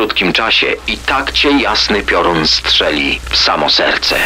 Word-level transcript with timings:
krótkim 0.00 0.32
czasie 0.32 0.66
i 0.86 0.96
tak 0.96 1.32
cię 1.32 1.50
jasny 1.50 2.02
piorun 2.02 2.46
strzeli 2.46 3.20
w 3.30 3.36
samo 3.36 3.70
serce. 3.70 4.16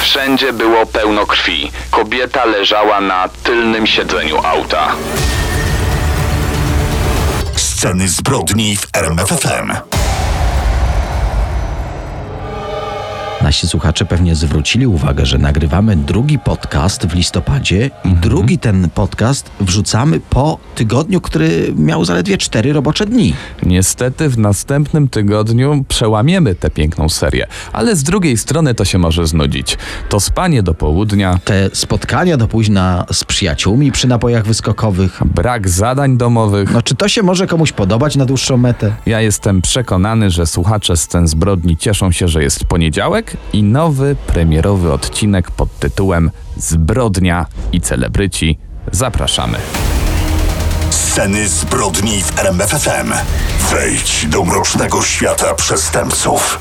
Wszędzie 0.00 0.52
było 0.52 0.86
pełno 0.86 1.26
krwi. 1.26 1.72
Kobieta 1.90 2.44
leżała 2.44 3.00
na 3.00 3.28
tylnym 3.28 3.86
siedzeniu 3.86 4.38
auta. 4.44 4.92
Sceny 7.56 8.08
zbrodni 8.08 8.76
w 8.76 8.86
RMFFM. 8.92 9.99
Nasi 13.42 13.66
słuchacze 13.68 14.04
pewnie 14.04 14.34
zwrócili 14.34 14.86
uwagę, 14.86 15.26
że 15.26 15.38
nagrywamy 15.38 15.96
drugi 15.96 16.38
podcast 16.38 17.06
w 17.06 17.14
listopadzie 17.14 17.90
i 18.04 18.14
drugi 18.14 18.58
ten 18.58 18.90
podcast 18.90 19.50
wrzucamy 19.60 20.20
po 20.30 20.58
tygodniu, 20.74 21.20
który 21.20 21.72
miał 21.76 22.04
zaledwie 22.04 22.38
cztery 22.38 22.72
robocze 22.72 23.06
dni. 23.06 23.34
Niestety 23.62 24.28
w 24.28 24.38
następnym 24.38 25.08
tygodniu 25.08 25.84
przełamiemy 25.88 26.54
tę 26.54 26.70
piękną 26.70 27.08
serię, 27.08 27.46
ale 27.72 27.96
z 27.96 28.02
drugiej 28.02 28.36
strony 28.36 28.74
to 28.74 28.84
się 28.84 28.98
może 28.98 29.26
znudzić. 29.26 29.78
To 30.08 30.20
spanie 30.20 30.62
do 30.62 30.74
południa, 30.74 31.38
Te 31.44 31.70
spotkania 31.72 32.36
do 32.36 32.48
późna 32.48 33.06
z 33.12 33.24
przyjaciółmi 33.24 33.92
przy 33.92 34.08
napojach 34.08 34.46
wyskokowych. 34.46 35.20
brak 35.34 35.68
zadań 35.68 36.16
domowych. 36.16 36.72
No 36.72 36.82
czy 36.82 36.94
to 36.94 37.08
się 37.08 37.22
może 37.22 37.46
komuś 37.46 37.72
podobać 37.72 38.16
na 38.16 38.24
dłuższą 38.26 38.56
metę? 38.56 38.92
Ja 39.06 39.20
jestem 39.20 39.62
przekonany, 39.62 40.30
że 40.30 40.46
słuchacze 40.46 40.96
scen 40.96 41.28
zbrodni 41.28 41.76
cieszą 41.76 42.12
się, 42.12 42.28
że 42.28 42.42
jest 42.42 42.64
poniedziałek 42.64 43.29
i 43.52 43.62
nowy 43.62 44.16
premierowy 44.26 44.92
odcinek 44.92 45.50
pod 45.50 45.78
tytułem 45.78 46.30
Zbrodnia 46.56 47.46
i 47.72 47.80
celebryci. 47.80 48.58
Zapraszamy. 48.92 49.58
Sceny 50.90 51.48
zbrodni 51.48 52.22
w 52.22 52.38
RMFFM. 52.38 53.12
Wejdź 53.70 54.26
do 54.26 54.44
mrocznego 54.44 55.02
świata 55.02 55.54
przestępców. 55.54 56.58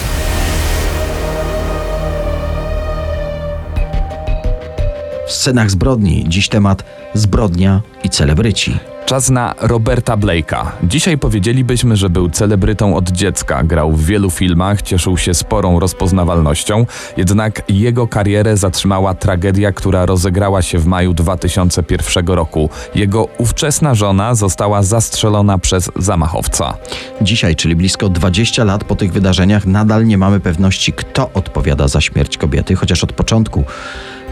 W 5.27 5.31
scenach 5.31 5.71
zbrodni 5.71 6.25
dziś 6.27 6.49
temat 6.49 6.83
zbrodnia 7.13 7.81
i 8.03 8.09
celebryci. 8.09 8.79
Czas 9.09 9.29
na 9.29 9.55
Roberta 9.61 10.17
Blake'a. 10.17 10.65
Dzisiaj 10.83 11.17
powiedzielibyśmy, 11.17 11.95
że 11.97 12.09
był 12.09 12.29
celebrytą 12.29 12.95
od 12.95 13.09
dziecka. 13.11 13.63
Grał 13.63 13.91
w 13.91 14.05
wielu 14.05 14.29
filmach, 14.29 14.81
cieszył 14.81 15.17
się 15.17 15.33
sporą 15.33 15.79
rozpoznawalnością, 15.79 16.85
jednak 17.17 17.61
jego 17.69 18.07
karierę 18.07 18.57
zatrzymała 18.57 19.13
tragedia, 19.13 19.71
która 19.71 20.05
rozegrała 20.05 20.61
się 20.61 20.77
w 20.79 20.85
maju 20.85 21.13
2001 21.13 22.27
roku. 22.27 22.69
Jego 22.95 23.27
ówczesna 23.37 23.95
żona 23.95 24.35
została 24.35 24.83
zastrzelona 24.83 25.57
przez 25.57 25.91
zamachowca. 25.95 26.77
Dzisiaj, 27.21 27.55
czyli 27.55 27.75
blisko 27.75 28.09
20 28.09 28.63
lat 28.63 28.83
po 28.83 28.95
tych 28.95 29.11
wydarzeniach, 29.11 29.65
nadal 29.65 30.05
nie 30.05 30.17
mamy 30.17 30.39
pewności, 30.39 30.93
kto 30.93 31.29
odpowiada 31.33 31.87
za 31.87 32.01
śmierć 32.01 32.37
kobiety, 32.37 32.75
chociaż 32.75 33.03
od 33.03 33.13
początku 33.13 33.63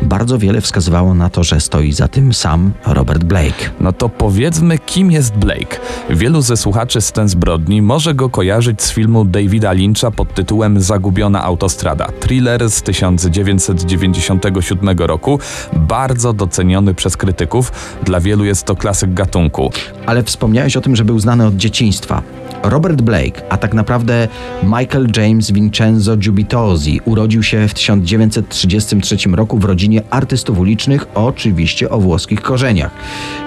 bardzo 0.02 0.38
wiele 0.38 0.62
wskazywało 0.62 1.14
na 1.14 1.30
to, 1.30 1.44
że 1.44 1.60
stoi 1.60 1.92
za 1.92 2.08
tym 2.08 2.34
sam 2.34 2.72
Robert 2.86 3.24
Blake. 3.24 3.70
No 3.80 3.94
to 3.94 4.10
powiedzmy, 4.10 4.78
kim 4.78 5.12
jest 5.12 5.36
Blake. 5.36 5.80
Wielu 6.10 6.42
ze 6.42 6.58
słuchaczy 6.58 7.02
scen 7.02 7.28
zbrodni 7.28 7.82
może 7.82 8.16
go 8.16 8.30
kojarzyć 8.30 8.82
z 8.82 8.92
filmu 8.92 9.26
Davida 9.26 9.72
Lyncha 9.72 10.12
pod 10.12 10.34
tytułem 10.34 10.82
Zagubiona 10.82 11.44
autostrada. 11.44 12.08
Thriller 12.20 12.70
z 12.70 12.82
1997 12.82 14.98
roku, 14.98 15.40
bardzo 15.74 16.34
doceniony 16.34 16.94
przez 16.94 17.18
krytyków. 17.18 17.72
Dla 18.04 18.20
wielu 18.20 18.46
jest 18.46 18.64
to 18.64 18.76
klasyk 18.76 19.14
gatunku. 19.14 19.72
Ale 20.06 20.24
wspomniałeś 20.24 20.78
o 20.78 20.82
tym, 20.82 20.96
że 20.96 21.06
był 21.06 21.20
znany 21.20 21.46
od 21.46 21.56
dzieciństwa. 21.56 22.22
Robert 22.64 23.02
Blake, 23.02 23.42
a 23.50 23.58
tak 23.58 23.74
naprawdę 23.74 24.28
Michael 24.64 25.08
James 25.18 25.52
Vincenzo 25.52 26.18
Giubitosi, 26.18 27.02
urodził 27.06 27.44
się 27.44 27.68
w 27.68 27.74
1933 27.74 29.18
roku 29.30 29.58
w 29.58 29.66
rodzinie 29.66 29.87
artystów 30.10 30.60
ulicznych, 30.60 31.06
oczywiście 31.16 31.90
o 31.90 32.00
włoskich 32.00 32.42
korzeniach. 32.42 32.92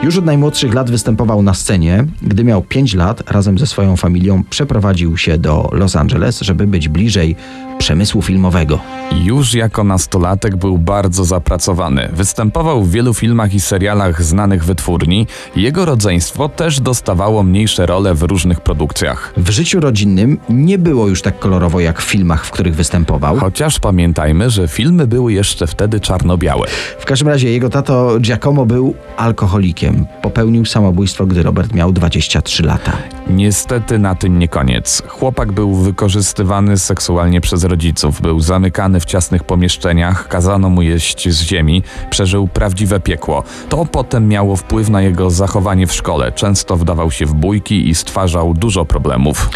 Już 0.03 0.19
od 0.19 0.25
najmłodszych 0.25 0.75
lat 0.75 0.91
występował 0.91 1.43
na 1.43 1.55
scenie. 1.55 2.05
Gdy 2.23 2.45
miał 2.45 2.62
5 2.62 2.95
lat, 2.95 3.31
razem 3.31 3.59
ze 3.59 3.67
swoją 3.67 3.97
familią 3.97 4.45
przeprowadził 4.50 5.17
się 5.17 5.39
do 5.39 5.69
Los 5.73 5.97
Angeles, 5.97 6.41
żeby 6.41 6.67
być 6.67 6.89
bliżej 6.89 7.37
przemysłu 7.81 8.23
filmowego. 8.23 8.79
Już 9.25 9.55
jako 9.55 9.85
nastolatek 9.85 10.57
był 10.57 10.79
bardzo 10.79 11.25
zapracowany. 11.25 12.09
Występował 12.13 12.83
w 12.83 12.91
wielu 12.91 13.15
filmach 13.15 13.55
i 13.55 13.61
serialach 13.61 14.23
znanych 14.23 14.65
wytwórni. 14.65 15.27
Jego 15.57 15.85
rodzeństwo 15.85 16.49
też 16.49 16.81
dostawało 16.81 17.43
mniejsze 17.43 17.87
role 17.87 18.15
w 18.15 18.23
różnych 18.23 18.61
produkcjach. 18.61 19.33
W 19.37 19.51
życiu 19.51 19.81
rodzinnym 19.81 20.39
nie 20.49 20.79
było 20.79 21.09
już 21.09 21.23
tak 21.23 21.39
kolorowo 21.39 21.81
jak 21.81 22.03
w 22.03 22.05
filmach, 22.05 22.47
w 22.47 22.51
których 22.51 22.75
występował. 22.75 23.37
Chociaż 23.37 23.81
pamiętajmy, 23.81 24.51
że 24.51 24.69
filmy 24.69 25.07
były 25.07 25.33
jeszcze 25.33 25.67
wtedy 25.67 26.01
czarno-białe. 26.01 26.67
W 26.99 27.05
każdym 27.05 27.29
razie 27.29 27.51
jego 27.51 27.71
tato 27.71 28.21
Giacomo 28.21 28.67
był 28.67 28.95
alkoholikiem. 29.17 30.07
Popełnił 30.23 30.65
samobójstwo, 30.65 31.27
gdy 31.27 31.43
Robert 31.43 31.75
miał 31.75 31.93
23 31.93 32.62
lata. 32.62 32.93
Niestety 33.31 33.99
na 33.99 34.15
tym 34.15 34.39
nie 34.39 34.49
koniec. 34.49 35.03
Chłopak 35.09 35.53
był 35.53 35.75
wykorzystywany 35.75 36.79
seksualnie 36.79 37.41
przez 37.41 37.65
rodziców, 37.70 38.20
był 38.20 38.41
zamykany 38.41 39.00
w 39.00 39.04
ciasnych 39.04 39.44
pomieszczeniach, 39.44 40.28
kazano 40.28 40.70
mu 40.70 40.82
jeść 40.82 41.28
z 41.28 41.42
ziemi, 41.42 41.82
przeżył 42.10 42.48
prawdziwe 42.48 43.00
piekło. 43.00 43.42
To 43.69 43.86
potem 43.86 44.28
miało 44.28 44.56
wpływ 44.56 44.88
na 44.88 45.03
jego 45.03 45.31
zachowanie 45.31 45.86
w 45.86 45.92
szkole. 45.92 46.32
Często 46.32 46.76
wdawał 46.76 47.10
się 47.10 47.26
w 47.26 47.34
bójki 47.34 47.88
i 47.88 47.94
stwarzał 47.94 48.54
dużo 48.54 48.84
problemów. 48.84 49.50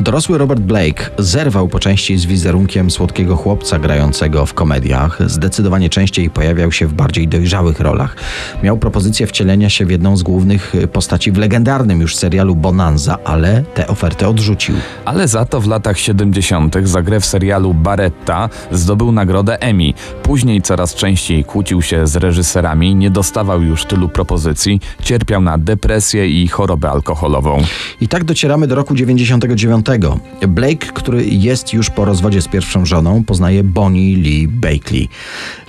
Dorosły 0.00 0.38
Robert 0.38 0.60
Blake 0.60 1.10
zerwał 1.18 1.68
po 1.68 1.78
części 1.78 2.18
z 2.18 2.26
wizerunkiem 2.26 2.90
słodkiego 2.90 3.36
chłopca 3.36 3.78
grającego 3.78 4.46
w 4.46 4.54
komediach. 4.54 5.18
Zdecydowanie 5.26 5.90
częściej 5.90 6.30
pojawiał 6.30 6.72
się 6.72 6.86
w 6.86 6.92
bardziej 6.92 7.28
dojrzałych 7.28 7.80
rolach. 7.80 8.16
Miał 8.62 8.78
propozycję 8.78 9.26
wcielenia 9.26 9.70
się 9.70 9.86
w 9.86 9.90
jedną 9.90 10.16
z 10.16 10.22
głównych 10.22 10.72
postaci 10.92 11.32
w 11.32 11.38
legendarnym 11.38 12.00
już 12.00 12.16
serialu 12.16 12.56
Bonanza, 12.56 13.18
ale 13.24 13.62
tę 13.74 13.86
ofertę 13.86 14.28
odrzucił. 14.28 14.74
Ale 15.04 15.28
za 15.28 15.44
to 15.44 15.60
w 15.60 15.66
latach 15.66 15.98
70. 15.98 16.76
za 16.82 17.02
grę 17.02 17.20
w 17.20 17.26
serialu 17.26 17.74
Baretta 17.74 18.48
zdobył 18.70 19.12
nagrodę 19.12 19.62
Emmy. 19.62 19.92
Później 20.22 20.62
coraz 20.62 20.94
częściej 20.94 21.44
kłócił 21.44 21.82
się 21.82 22.06
z 22.06 22.16
reżyserami, 22.16 22.94
nie 22.94 23.10
dostawał 23.10 23.62
już 23.62 23.84
tylu 23.84 24.08
propozycji, 24.08 24.80
cierpiał 25.02 25.40
na 25.40 25.58
depresję 25.58 26.28
i 26.28 26.48
chorobę 26.48 26.90
alkoholową. 26.90 27.62
I 28.00 28.08
tak 28.08 28.24
docieramy 28.24 28.66
do 28.66 28.74
roku 28.74 28.94
99. 28.94 29.87
Blake, 30.48 30.86
który 30.94 31.24
jest 31.24 31.72
już 31.72 31.90
po 31.90 32.04
rozwodzie 32.04 32.42
z 32.42 32.48
pierwszą 32.48 32.86
żoną, 32.86 33.24
poznaje 33.24 33.64
Bonnie 33.64 34.16
Lee 34.16 34.48
Bakley. 34.48 35.08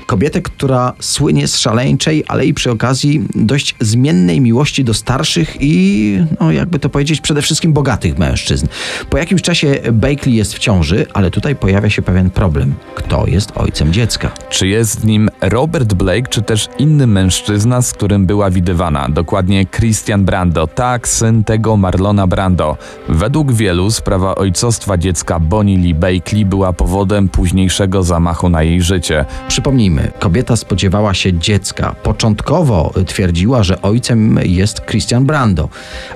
Kobietę, 0.09 0.42
która 0.42 0.94
słynie 1.00 1.47
z 1.47 1.58
szaleńczej, 1.58 2.24
ale 2.28 2.46
i 2.46 2.53
przy 2.53 2.72
okazji 2.72 3.22
dość 3.36 3.75
zmiennej 3.80 4.42
miłości 4.42 4.84
do 4.84 4.94
starszych 4.94 5.58
i, 5.59 6.20
no 6.40 6.52
jakby 6.52 6.80
to 6.80 6.90
powiedzieć, 6.90 7.22
przede 7.22 7.42
wszystkim 7.42 7.74
bogatych 7.74 8.18
mężczyzn. 8.18 8.68
Po 9.09 9.18
jakimś 9.18 9.42
czasie 9.42 9.80
Bakley 9.94 10.36
jest 10.36 10.53
w 10.53 10.59
ciąży, 10.59 11.06
ale 11.14 11.31
tutaj 11.31 11.56
pojawia 11.56 11.90
się 11.90 12.02
pewien 12.02 12.30
problem. 12.30 12.74
Kto 12.96 13.28
jest 13.28 13.52
ojcem 13.56 13.94
dziecka? 13.94 14.31
Czy 14.50 14.68
jest 14.68 15.03
nim 15.03 15.30
Robert 15.42 15.94
Blake, 15.94 16.28
czy 16.30 16.41
też 16.41 16.68
inny 16.80 17.08
mężczyzna, 17.08 17.81
z 17.81 17.94
którym 17.94 18.26
była 18.26 18.50
widywana? 18.50 19.09
Dokładnie 19.09 19.66
Christian 19.66 20.26
Brando, 20.26 20.68
tak, 20.68 21.08
syn 21.08 21.44
tego 21.44 21.78
Marlona 21.78 22.28
Brando. 22.28 22.78
Według 23.09 23.53
wielu 23.53 23.91
sprawa 23.91 24.36
ojcostwa 24.36 24.97
dziecka 24.97 25.40
Bonnie 25.40 25.78
Lee 25.78 25.94
Bakley 25.94 26.46
była 26.46 26.74
powodem 26.74 27.30
późniejszego 27.30 28.03
zamachu 28.03 28.50
na 28.50 28.64
jej 28.64 28.81
życie. 28.81 29.26
Przypomnijmy, 29.47 29.98
kobieta 30.19 30.55
spodziewała 30.55 31.13
się 31.13 31.33
dziecka. 31.33 31.95
Początkowo 32.03 32.93
twierdziła, 33.07 33.63
że 33.63 33.81
ojcem 33.81 34.39
jest 34.43 34.81
Christian 34.85 35.25
Brando, 35.25 35.69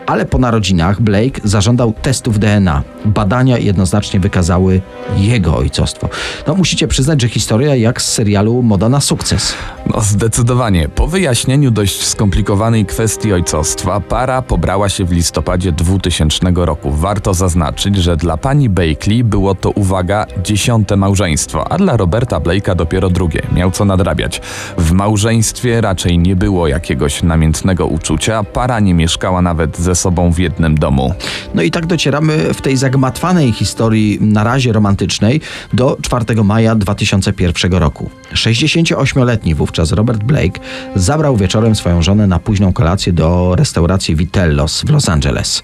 ale 0.06 0.26
po 0.26 0.38
narodzinach 0.38 1.02
Blake 1.02 1.42
zażądał 1.44 1.94
testów 2.02 2.40
DNA. 2.40 2.84
Badania 3.06 3.58
jednoznacznie 3.58 4.20
wykazały 4.20 4.82
jego 5.18 5.58
ojcostwo. 5.58 6.10
No 6.48 6.56
musicie 6.56 6.88
przyznać, 6.88 7.22
że 7.22 7.30
historia 7.30 7.76
jak 7.76 8.02
z 8.02 8.14
serialu 8.14 8.62
Moda 8.62 8.90
na 8.90 9.02
sukces. 9.02 9.54
No 9.88 10.02
zdecydowanie. 10.02 10.90
Po 10.90 11.08
wyjaśnieniu 11.08 11.72
dość 11.72 12.06
skomplikowanej 12.06 12.86
kwestii 12.86 13.34
ojcostwa, 13.34 14.00
para 14.00 14.42
pobrała 14.42 14.90
się 14.90 15.06
w 15.06 15.12
listopadzie 15.12 15.72
2000 15.72 16.52
roku. 16.56 16.92
Warto 16.92 17.34
zaznaczyć, 17.34 17.96
że 17.96 18.18
dla 18.18 18.38
pani 18.38 18.70
Bakley 18.70 19.24
było 19.24 19.56
to, 19.56 19.70
uwaga, 19.70 20.26
dziesiąte 20.44 20.98
małżeństwo, 20.98 21.72
a 21.72 21.78
dla 21.78 21.98
Roberta 21.98 22.40
Blake'a 22.40 22.76
dopiero 22.76 23.10
drugie. 23.10 23.42
Miał 23.56 23.72
co 23.72 23.86
nadrabiać. 23.86 24.42
W 24.78 24.92
małżeństwie 24.92 25.82
raczej 25.82 26.20
nie 26.20 26.36
było 26.36 26.68
jakiegoś 26.68 27.24
namiętnego 27.24 27.86
uczucia, 27.86 28.44
para 28.44 28.80
nie 28.80 28.94
mieszkała 28.94 29.42
nawet 29.42 29.78
ze 29.78 29.96
sobą 29.96 30.32
w 30.32 30.40
jednym 30.40 30.78
domu. 30.78 31.14
No 31.54 31.62
i 31.62 31.72
tak 31.72 31.86
docieramy 31.86 32.54
w 32.54 32.62
tej 32.62 32.78
zagmatwanej 32.78 33.52
historii 33.52 34.18
na 34.22 34.44
razie 34.44 34.74
romantycznej 34.74 35.42
do 35.74 35.98
4 36.02 36.44
maja 36.44 36.76
2001 36.76 37.74
roku. 37.74 38.10
68-letni 38.34 39.56
wówczas 39.56 39.73
wówczas 39.74 39.92
Robert 39.92 40.24
Blake 40.24 40.60
zabrał 40.96 41.38
wieczorem 41.38 41.76
swoją 41.76 42.02
żonę 42.02 42.28
na 42.28 42.40
późną 42.40 42.74
kolację 42.74 43.14
do 43.14 43.56
restauracji 43.56 44.16
Vitellos 44.16 44.82
w 44.82 44.90
Los 44.90 45.10
Angeles. 45.10 45.64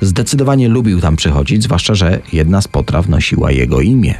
Zdecydowanie 0.00 0.68
lubił 0.68 1.00
tam 1.00 1.16
przychodzić, 1.16 1.62
zwłaszcza, 1.62 1.94
że 1.94 2.20
jedna 2.32 2.62
z 2.62 2.68
potraw 2.68 3.08
nosiła 3.08 3.50
jego 3.50 3.80
imię. 3.80 4.14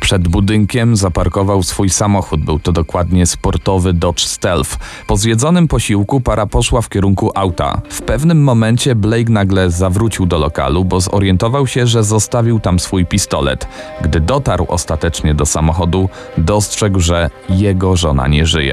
Przed 0.00 0.28
budynkiem 0.28 0.96
zaparkował 0.96 1.62
swój 1.62 1.90
samochód. 1.90 2.44
Był 2.44 2.58
to 2.58 2.72
dokładnie 2.72 3.26
sportowy 3.26 3.92
Dodge 3.92 4.24
Stealth. 4.24 4.78
Po 5.06 5.16
zjedzonym 5.16 5.68
posiłku 5.68 6.20
para 6.20 6.46
poszła 6.46 6.82
w 6.82 6.88
kierunku 6.88 7.30
auta. 7.34 7.80
W 7.90 8.02
pewnym 8.02 8.42
momencie 8.42 8.94
Blake 8.94 9.32
nagle 9.32 9.70
zawrócił 9.70 10.26
do 10.26 10.38
lokalu, 10.38 10.84
bo 10.84 11.00
zorientował 11.00 11.66
się, 11.66 11.86
że 11.86 12.04
zostawił 12.04 12.60
tam 12.60 12.80
swój 12.80 13.06
pistolet. 13.06 13.68
Gdy 14.00 14.20
dotarł 14.20 14.66
ostatecznie 14.68 15.34
do 15.34 15.46
samochodu, 15.46 16.08
dostrzegł, 16.38 17.00
że 17.00 17.30
jego 17.48 17.96
żona 17.96 18.28
nie 18.28 18.46
żyje. 18.46 18.71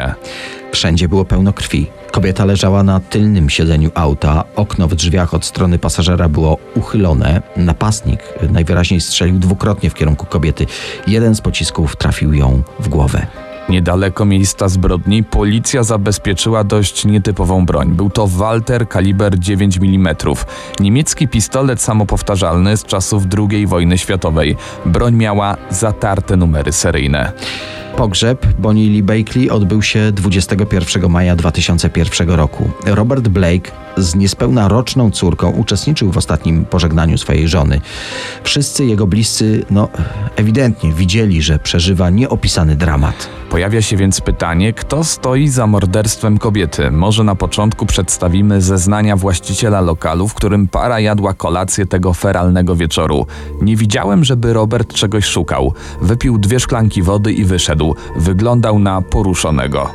Wszędzie 0.71 1.09
było 1.09 1.25
pełno 1.25 1.53
krwi. 1.53 1.87
Kobieta 2.11 2.45
leżała 2.45 2.83
na 2.83 2.99
tylnym 2.99 3.49
siedzeniu 3.49 3.91
auta, 3.95 4.43
okno 4.55 4.87
w 4.87 4.95
drzwiach 4.95 5.33
od 5.33 5.45
strony 5.45 5.79
pasażera 5.79 6.29
było 6.29 6.57
uchylone. 6.75 7.41
Napastnik 7.57 8.19
najwyraźniej 8.49 9.01
strzelił 9.01 9.39
dwukrotnie 9.39 9.89
w 9.89 9.93
kierunku 9.93 10.25
kobiety. 10.25 10.65
Jeden 11.07 11.35
z 11.35 11.41
pocisków 11.41 11.95
trafił 11.95 12.33
ją 12.33 12.63
w 12.79 12.87
głowę. 12.87 13.27
Niedaleko 13.69 14.25
miejsca 14.25 14.69
zbrodni 14.69 15.23
policja 15.23 15.83
zabezpieczyła 15.83 16.63
dość 16.63 17.05
nietypową 17.05 17.65
broń. 17.65 17.91
Był 17.91 18.09
to 18.09 18.27
Walter 18.27 18.87
kaliber 18.87 19.39
9 19.39 19.77
mm. 19.77 20.15
Niemiecki 20.79 21.27
pistolet 21.27 21.81
samopowtarzalny 21.81 22.77
z 22.77 22.83
czasów 22.83 23.23
II 23.37 23.67
wojny 23.67 23.97
światowej. 23.97 24.55
Broń 24.85 25.15
miała 25.15 25.57
zatarte 25.69 26.37
numery 26.37 26.71
seryjne. 26.71 27.31
Pogrzeb 27.99 28.45
Bonnie 28.59 28.89
Lee 28.89 29.03
Bakley 29.03 29.49
odbył 29.49 29.81
się 29.81 30.11
21 30.11 31.09
maja 31.09 31.35
2001 31.35 32.29
roku. 32.29 32.69
Robert 32.85 33.27
Blake 33.27 33.71
z 33.97 34.15
niespełna 34.15 34.67
roczną 34.67 35.11
córką 35.11 35.51
uczestniczył 35.51 36.11
w 36.11 36.17
ostatnim 36.17 36.65
pożegnaniu 36.65 37.17
swojej 37.17 37.47
żony. 37.47 37.81
Wszyscy 38.43 38.85
jego 38.85 39.07
bliscy, 39.07 39.65
no, 39.69 39.89
ewidentnie 40.35 40.93
widzieli, 40.93 41.41
że 41.41 41.59
przeżywa 41.59 42.09
nieopisany 42.09 42.75
dramat. 42.75 43.29
Pojawia 43.49 43.81
się 43.81 43.97
więc 43.97 44.21
pytanie, 44.21 44.73
kto 44.73 45.03
stoi 45.03 45.47
za 45.47 45.67
morderstwem 45.67 46.37
kobiety. 46.37 46.91
Może 46.91 47.23
na 47.23 47.35
początku 47.35 47.85
przedstawimy 47.85 48.61
zeznania 48.61 49.15
właściciela 49.15 49.81
lokalu, 49.81 50.27
w 50.27 50.33
którym 50.33 50.67
para 50.67 50.99
jadła 50.99 51.33
kolację 51.33 51.85
tego 51.85 52.13
feralnego 52.13 52.75
wieczoru. 52.75 53.27
Nie 53.61 53.75
widziałem, 53.75 54.23
żeby 54.23 54.53
Robert 54.53 54.93
czegoś 54.93 55.25
szukał. 55.25 55.73
Wypił 56.01 56.37
dwie 56.37 56.59
szklanki 56.59 57.01
wody 57.03 57.33
i 57.33 57.45
wyszedł. 57.45 57.88
Wyglądał 58.15 58.79
na 58.79 59.01
poruszonego. 59.01 59.93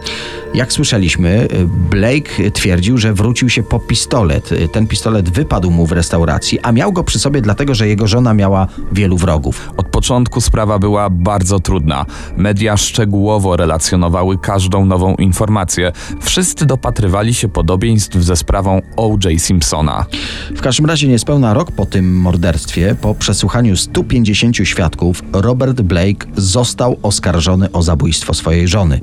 Jak 0.54 0.72
słyszeliśmy, 0.72 1.48
Blake 1.90 2.50
twierdził, 2.50 2.98
że 2.98 3.14
wrócił 3.14 3.48
się 3.48 3.62
po 3.62 3.78
pistolet. 3.78 4.50
Ten 4.72 4.86
pistolet 4.86 5.30
wypadł 5.30 5.70
mu 5.70 5.86
w 5.86 5.92
restauracji, 5.92 6.60
a 6.60 6.72
miał 6.72 6.92
go 6.92 7.04
przy 7.04 7.18
sobie 7.18 7.40
dlatego, 7.40 7.74
że 7.74 7.88
jego 7.88 8.06
żona 8.06 8.34
miała 8.34 8.66
wielu 8.92 9.16
wrogów. 9.16 9.70
Od 9.76 9.86
początku 9.86 10.40
sprawa 10.40 10.78
była 10.78 11.10
bardzo 11.10 11.60
trudna. 11.60 12.06
Media 12.36 12.76
szczegółowo 12.76 13.56
relacjonowały 13.56 14.38
każdą 14.38 14.84
nową 14.84 15.14
informację. 15.14 15.92
Wszyscy 16.20 16.66
dopatrywali 16.66 17.34
się 17.34 17.48
podobieństw 17.48 18.16
ze 18.16 18.36
sprawą 18.36 18.82
O.J. 18.96 19.40
Simpsona. 19.40 20.06
W 20.56 20.60
każdym 20.60 20.86
razie 20.86 21.08
niespełna 21.08 21.54
rok 21.54 21.72
po 21.72 21.86
tym 21.86 22.20
morderstwie, 22.20 22.96
po 23.00 23.14
przesłuchaniu 23.14 23.76
150 23.76 24.56
świadków, 24.56 25.22
Robert 25.32 25.80
Blake 25.80 26.26
został 26.36 26.96
oskarżony 27.02 27.72
o 27.74 27.82
zabójstwo 27.82 28.34
swojej 28.34 28.68
żony. 28.68 29.00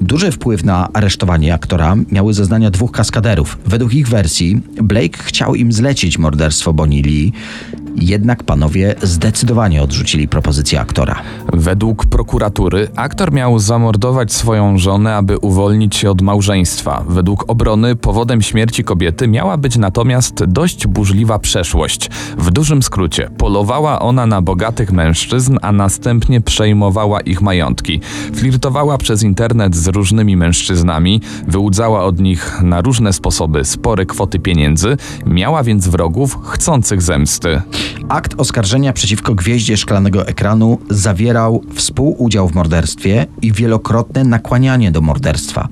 Duży 0.00 0.32
wpływ 0.32 0.64
na 0.64 0.88
aresztowanie 0.92 1.54
aktora 1.54 1.96
miały 2.12 2.34
zeznania 2.34 2.70
dwóch 2.70 2.92
kaskaderów. 2.92 3.58
Według 3.66 3.94
ich 3.94 4.08
wersji 4.08 4.60
Blake 4.82 5.18
chciał 5.18 5.54
im 5.54 5.72
zlecić 5.72 6.18
morderstwo 6.18 6.72
Bonnie 6.72 7.02
Lee, 7.02 7.32
jednak 7.96 8.42
panowie 8.42 8.94
zdecydowanie 9.02 9.82
odrzucili 9.82 10.28
propozycję 10.28 10.80
aktora. 10.80 11.22
Według 11.52 12.06
prokuratury 12.06 12.88
aktor 12.96 13.32
miał 13.32 13.58
zamordować 13.58 14.32
swoją 14.32 14.78
żonę, 14.78 15.16
aby 15.16 15.38
uwolnić 15.38 15.96
się 15.96 16.10
od 16.10 16.22
małżeństwa. 16.22 17.04
Według 17.08 17.50
obrony 17.50 17.96
powodem 17.96 18.42
śmierci 18.42 18.84
kobiety 18.84 19.28
miała 19.28 19.56
być 19.56 19.76
natomiast 19.76 20.44
dość 20.44 20.86
burzliwa 20.86 21.38
przeszłość. 21.38 22.10
W 22.38 22.50
dużym 22.50 22.82
skrócie, 22.82 23.30
polowała 23.38 24.00
ona 24.00 24.26
na 24.26 24.42
bogatych 24.42 24.92
mężczyzn, 24.92 25.58
a 25.62 25.72
następnie 25.72 26.40
przejmowała 26.40 27.20
ich 27.20 27.40
majątki. 27.40 28.00
Flirtowała 28.34 28.98
przez 28.98 29.22
internet 29.22 29.76
z 29.76 29.86
różnymi 29.86 30.36
mężczyznami, 30.36 31.20
wyłudzała 31.48 32.04
od 32.04 32.20
nich 32.20 32.60
na 32.62 32.80
różne 32.80 33.12
sposoby 33.12 33.64
spore 33.64 34.06
kwoty 34.06 34.38
pieniędzy, 34.38 34.96
miała 35.26 35.62
więc 35.62 35.88
wrogów 35.88 36.38
chcących 36.44 37.02
zemsty. 37.02 37.62
Akt 38.08 38.34
oskarżenia 38.38 38.92
przeciwko 38.92 39.34
gwieździe 39.34 39.76
szklanego 39.76 40.26
ekranu 40.26 40.78
zawierał 40.90 41.62
współudział 41.74 42.48
w 42.48 42.54
morderstwie 42.54 43.26
i 43.42 43.52
wielokrotne 43.52 44.24
nakłanianie 44.24 44.92
do 44.92 45.00
morderstwa. 45.00 45.68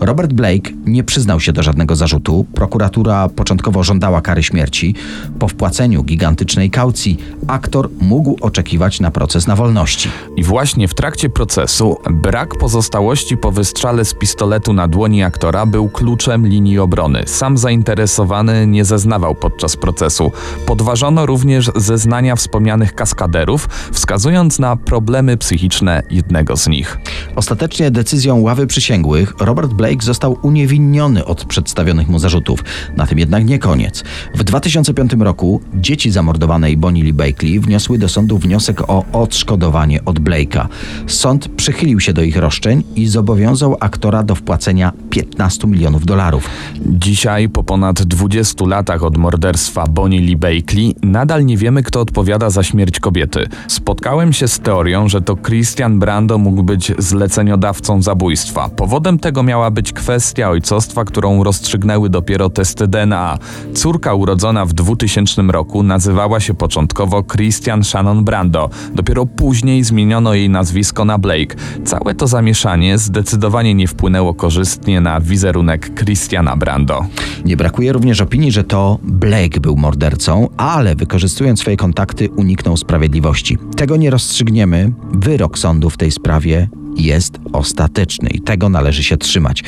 Robert 0.00 0.32
Blake 0.32 0.70
nie 0.86 1.04
przyznał 1.04 1.40
się 1.40 1.52
do 1.52 1.62
żadnego 1.62 1.96
zarzutu. 1.96 2.46
Prokuratura 2.54 3.28
początkowo 3.28 3.84
żądała 3.84 4.20
kary 4.20 4.42
śmierci. 4.42 4.94
Po 5.38 5.48
wpłaceniu 5.48 6.02
gigantycznej 6.02 6.70
kaucji 6.70 7.18
aktor 7.46 7.88
mógł 8.00 8.36
oczekiwać 8.40 9.00
na 9.00 9.10
proces 9.10 9.46
na 9.46 9.56
wolności. 9.56 10.08
I 10.36 10.44
właśnie 10.44 10.88
w 10.88 10.94
trakcie 10.94 11.28
procesu 11.28 11.96
brak 12.10 12.58
pozostałości 12.58 13.36
po 13.36 13.52
wystrzale 13.52 14.04
z 14.04 14.14
pistoletu 14.14 14.72
na 14.72 14.88
dłoni 14.88 15.22
aktora 15.22 15.66
był 15.66 15.88
kluczem 15.88 16.46
linii 16.46 16.78
obrony. 16.78 17.22
Sam 17.26 17.58
zainteresowany 17.58 18.66
nie 18.66 18.84
zeznawał 18.84 19.34
podczas 19.34 19.76
procesu. 19.76 20.32
Podważono 20.66 21.26
również 21.26 21.45
zeznania 21.76 22.36
wspomnianych 22.36 22.94
kaskaderów, 22.94 23.68
wskazując 23.92 24.58
na 24.58 24.76
problemy 24.76 25.36
psychiczne 25.36 26.02
jednego 26.10 26.56
z 26.56 26.68
nich. 26.68 26.98
Ostatecznie 27.36 27.90
decyzją 27.90 28.40
ławy 28.40 28.66
przysięgłych 28.66 29.34
Robert 29.40 29.72
Blake 29.72 30.04
został 30.04 30.38
uniewinniony 30.42 31.24
od 31.24 31.44
przedstawionych 31.44 32.08
mu 32.08 32.18
zarzutów. 32.18 32.64
Na 32.96 33.06
tym 33.06 33.18
jednak 33.18 33.44
nie 33.44 33.58
koniec. 33.58 34.04
W 34.34 34.44
2005 34.44 35.12
roku 35.18 35.60
dzieci 35.74 36.10
zamordowanej 36.10 36.76
Bonnie 36.76 37.02
Lee 37.02 37.12
Bakley 37.12 37.60
wniosły 37.60 37.98
do 37.98 38.08
sądu 38.08 38.38
wniosek 38.38 38.90
o 38.90 39.04
odszkodowanie 39.12 40.04
od 40.04 40.20
Blake'a. 40.20 40.66
Sąd 41.06 41.48
przychylił 41.48 42.00
się 42.00 42.12
do 42.12 42.22
ich 42.22 42.36
roszczeń 42.36 42.82
i 42.96 43.06
zobowiązał 43.06 43.76
aktora 43.80 44.22
do 44.22 44.34
wpłacenia 44.34 44.92
15 45.10 45.68
milionów 45.68 46.06
dolarów. 46.06 46.48
Dzisiaj, 46.86 47.48
po 47.48 47.62
ponad 47.62 48.02
20 48.02 48.66
latach 48.66 49.02
od 49.02 49.16
morderstwa 49.16 49.86
Bonnie 49.86 50.20
Lee 50.20 50.36
Bakley, 50.36 50.94
nadal 51.02 51.35
nie 51.44 51.56
wiemy, 51.56 51.82
kto 51.82 52.00
odpowiada 52.00 52.50
za 52.50 52.62
śmierć 52.62 53.00
kobiety. 53.00 53.46
Spotkałem 53.68 54.32
się 54.32 54.48
z 54.48 54.58
teorią, 54.58 55.08
że 55.08 55.22
to 55.22 55.36
Christian 55.36 55.98
Brando 55.98 56.38
mógł 56.38 56.62
być 56.62 56.92
zleceniodawcą 56.98 58.02
zabójstwa. 58.02 58.68
Powodem 58.68 59.18
tego 59.18 59.42
miała 59.42 59.70
być 59.70 59.92
kwestia 59.92 60.50
ojcostwa, 60.50 61.04
którą 61.04 61.44
rozstrzygnęły 61.44 62.10
dopiero 62.10 62.50
testy 62.50 62.88
DNA. 62.88 63.38
Córka 63.74 64.14
urodzona 64.14 64.66
w 64.66 64.72
2000 64.72 65.42
roku 65.42 65.82
nazywała 65.82 66.40
się 66.40 66.54
początkowo 66.54 67.22
Christian 67.22 67.84
Shannon 67.84 68.24
Brando. 68.24 68.70
Dopiero 68.94 69.26
później 69.26 69.84
zmieniono 69.84 70.34
jej 70.34 70.50
nazwisko 70.50 71.04
na 71.04 71.18
Blake. 71.18 71.56
Całe 71.84 72.14
to 72.14 72.26
zamieszanie 72.26 72.98
zdecydowanie 72.98 73.74
nie 73.74 73.88
wpłynęło 73.88 74.34
korzystnie 74.34 75.00
na 75.00 75.20
wizerunek 75.20 75.94
Christiana 75.94 76.56
Brando. 76.56 77.06
Nie 77.44 77.56
brakuje 77.56 77.92
również 77.92 78.20
opinii, 78.20 78.52
że 78.52 78.64
to 78.64 78.98
Blake 79.02 79.60
był 79.60 79.76
mordercą, 79.76 80.48
ale 80.56 80.96
wykorzystując 81.26 81.60
swoje 81.60 81.76
kontakty 81.76 82.30
uniknął 82.30 82.76
sprawiedliwości. 82.76 83.58
Tego 83.76 83.96
nie 83.96 84.10
rozstrzygniemy. 84.10 84.92
Wyrok 85.12 85.58
sądu 85.58 85.90
w 85.90 85.96
tej 85.96 86.10
sprawie 86.10 86.68
jest 86.96 87.38
ostateczny 87.52 88.30
i 88.30 88.40
tego 88.40 88.68
należy 88.68 89.02
się 89.02 89.16
trzymać. 89.16 89.62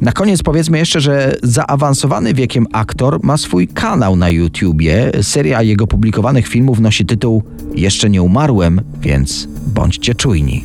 Na 0.00 0.12
koniec 0.12 0.42
powiedzmy 0.42 0.78
jeszcze, 0.78 1.00
że 1.00 1.36
zaawansowany 1.42 2.34
wiekiem 2.34 2.66
aktor 2.72 3.18
ma 3.22 3.36
swój 3.36 3.68
kanał 3.68 4.16
na 4.16 4.28
YouTubie. 4.30 5.12
Seria 5.22 5.62
jego 5.62 5.86
publikowanych 5.86 6.48
filmów 6.48 6.80
nosi 6.80 7.06
tytuł 7.06 7.42
Jeszcze 7.74 8.10
nie 8.10 8.22
umarłem, 8.22 8.80
więc 9.00 9.48
bądźcie 9.66 10.14
czujni. 10.14 10.64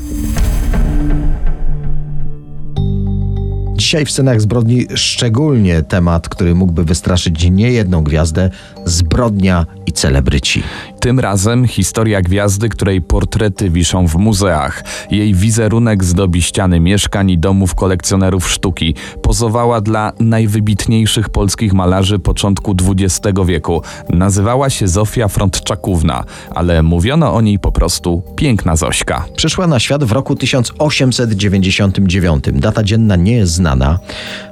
Dzisiaj 3.79 4.05
w 4.05 4.11
scenach 4.11 4.41
zbrodni 4.41 4.85
szczególnie 4.95 5.83
temat, 5.83 6.29
który 6.29 6.55
mógłby 6.55 6.83
wystraszyć 6.83 7.49
niejedną 7.49 8.03
gwiazdę 8.03 8.49
zbrodnia 8.85 9.65
i 9.85 9.91
celebryci. 9.91 10.63
Tym 10.99 11.19
razem 11.19 11.67
historia 11.67 12.21
gwiazdy, 12.21 12.69
której 12.69 13.01
portrety 13.01 13.69
wiszą 13.69 14.07
w 14.07 14.15
muzeach. 14.15 14.83
Jej 15.11 15.33
wizerunek 15.33 16.03
zdobi 16.03 16.41
ściany 16.41 16.79
mieszkań 16.79 17.29
i 17.29 17.37
domów 17.37 17.75
kolekcjonerów 17.75 18.49
sztuki. 18.49 18.95
Pozowała 19.21 19.81
dla 19.81 20.11
najwybitniejszych 20.19 21.29
polskich 21.29 21.73
malarzy 21.73 22.19
początku 22.19 22.75
XX 22.87 23.19
wieku. 23.45 23.81
Nazywała 24.09 24.69
się 24.69 24.87
Zofia 24.87 25.27
Frontczakówna, 25.27 26.23
ale 26.55 26.83
mówiono 26.83 27.33
o 27.33 27.41
niej 27.41 27.59
po 27.59 27.71
prostu 27.71 28.23
Piękna 28.35 28.75
Zośka. 28.75 29.25
Przyszła 29.35 29.67
na 29.67 29.79
świat 29.79 30.03
w 30.03 30.11
roku 30.11 30.35
1899. 30.35 32.45
Data 32.53 32.83
dzienna 32.83 33.15
nie 33.15 33.33
jest 33.33 33.51
znana, 33.51 33.99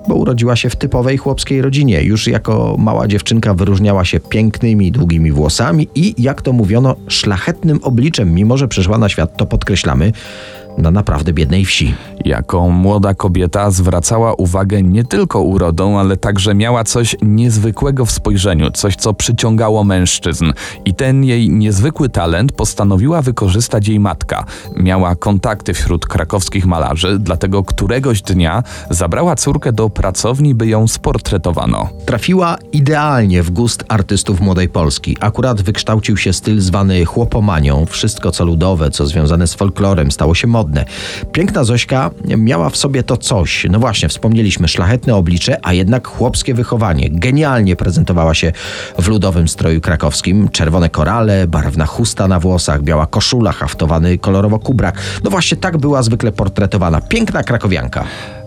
bo 0.07 0.15
urodziła 0.15 0.55
się 0.55 0.69
w 0.69 0.75
typowej 0.75 1.17
chłopskiej 1.17 1.61
rodzinie. 1.61 2.03
Już 2.03 2.27
jako 2.27 2.75
mała 2.77 3.07
dziewczynka 3.07 3.53
wyróżniała 3.53 4.05
się 4.05 4.19
pięknymi, 4.19 4.91
długimi 4.91 5.31
włosami 5.31 5.87
i, 5.95 6.15
jak 6.17 6.36
to 6.41 6.53
mówiono, 6.53 6.95
szlachetnym 7.07 7.79
obliczem, 7.83 8.33
mimo 8.33 8.57
że 8.57 8.67
przyszła 8.67 8.97
na 8.97 9.09
świat, 9.09 9.37
to 9.37 9.45
podkreślamy, 9.45 10.11
na 10.77 10.91
naprawdę 10.91 11.33
biednej 11.33 11.65
wsi. 11.65 11.95
Jako 12.25 12.69
młoda 12.69 13.13
kobieta 13.13 13.71
zwracała 13.71 14.33
uwagę 14.33 14.83
nie 14.83 15.03
tylko 15.03 15.41
urodą, 15.41 15.99
ale 15.99 16.17
także 16.17 16.55
miała 16.55 16.83
coś 16.83 17.15
niezwykłego 17.21 18.05
w 18.05 18.11
spojrzeniu, 18.11 18.71
coś 18.71 18.95
co 18.95 19.13
przyciągało 19.13 19.83
mężczyzn. 19.83 20.53
I 20.85 20.93
ten 20.93 21.23
jej 21.23 21.49
niezwykły 21.49 22.09
talent 22.09 22.51
postanowiła 22.51 23.21
wykorzystać 23.21 23.87
jej 23.87 23.99
matka. 23.99 24.45
Miała 24.75 25.15
kontakty 25.15 25.73
wśród 25.73 26.05
krakowskich 26.05 26.65
malarzy, 26.65 27.19
dlatego 27.19 27.63
któregoś 27.63 28.21
dnia 28.21 28.63
zabrała 28.89 29.35
córkę 29.35 29.73
do 29.73 29.89
pracowni, 29.89 30.55
by 30.55 30.67
ją 30.67 30.87
sportretowano. 30.87 31.89
Trafiła 32.05 32.57
idealnie 32.71 33.43
w 33.43 33.49
gust 33.49 33.83
artystów 33.87 34.41
młodej 34.41 34.69
Polski. 34.69 35.17
Akurat 35.19 35.61
wykształcił 35.61 36.17
się 36.17 36.33
styl 36.33 36.59
zwany 36.59 37.05
chłopomanią. 37.05 37.85
Wszystko 37.85 38.31
co 38.31 38.45
ludowe, 38.45 38.91
co 38.91 39.05
związane 39.05 39.47
z 39.47 39.53
folklorem 39.53 40.11
stało 40.11 40.35
się 40.35 40.47
modne. 40.47 40.66
Piękna 41.31 41.63
Zośka 41.63 42.11
miała 42.37 42.69
w 42.69 42.77
sobie 42.77 43.03
to 43.03 43.17
coś. 43.17 43.67
No 43.69 43.79
właśnie, 43.79 44.09
wspomnieliśmy, 44.09 44.67
szlachetne 44.67 45.15
oblicze, 45.15 45.57
a 45.63 45.73
jednak 45.73 46.07
chłopskie 46.07 46.53
wychowanie. 46.53 47.09
Genialnie 47.11 47.75
prezentowała 47.75 48.33
się 48.33 48.51
w 48.99 49.07
ludowym 49.07 49.47
stroju 49.47 49.81
krakowskim. 49.81 50.49
Czerwone 50.49 50.89
korale, 50.89 51.47
barwna 51.47 51.85
chusta 51.85 52.27
na 52.27 52.39
włosach, 52.39 52.81
biała 52.83 53.07
koszula, 53.07 53.51
haftowany 53.51 54.17
kolorowo 54.17 54.59
kubrak. 54.59 54.97
No 55.23 55.29
właśnie 55.29 55.57
tak 55.57 55.77
była 55.77 56.03
zwykle 56.03 56.31
portretowana. 56.31 57.01
Piękna 57.01 57.43
krakowianka. 57.43 58.03